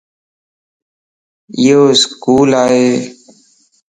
ايو 1.57 1.81
اسڪول 1.93 2.49
ائي 2.63 2.87